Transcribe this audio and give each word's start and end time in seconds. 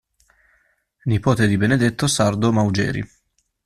Nipote 1.05 1.45
di 1.45 1.57
Benedetto 1.57 2.07
Sardo 2.07 2.51
Maugeri. 2.51 3.07